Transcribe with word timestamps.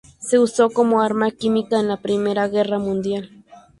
Se 0.17 0.39
usó 0.39 0.71
como 0.71 1.03
arma 1.03 1.29
química 1.29 1.79
en 1.79 1.87
la 1.87 1.97
Primera 1.97 2.47
Guerra 2.47 2.79
Mundial. 2.79 3.29